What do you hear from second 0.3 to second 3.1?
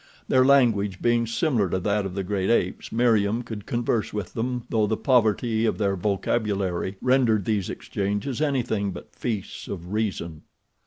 language being similar to that of the great apes